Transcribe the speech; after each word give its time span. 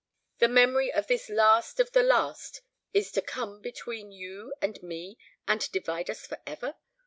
the 0.39 0.47
memory 0.47 0.91
of 0.91 1.05
this 1.05 1.29
last 1.29 1.79
of 1.79 1.91
the 1.91 2.01
last 2.01 2.63
is 2.91 3.11
to 3.11 3.21
come 3.21 3.61
between 3.61 4.11
you 4.11 4.51
and 4.59 4.81
me, 4.81 5.15
and 5.47 5.71
divide 5.71 6.09
us 6.09 6.25
for 6.25 6.39
ever? 6.47 6.73